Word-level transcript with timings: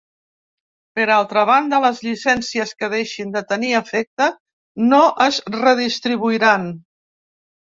Per 0.99 1.03
altra 1.15 1.43
banda, 1.49 1.81
les 1.83 1.99
llicències 2.05 2.71
que 2.79 2.89
deixin 2.93 3.35
de 3.35 3.43
tenir 3.53 3.75
efecte 3.81 4.31
no 4.87 5.03
es 5.27 5.39
redistribuiran. 5.59 6.67